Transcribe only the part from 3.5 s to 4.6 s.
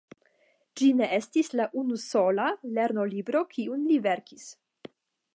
kiun li verkis.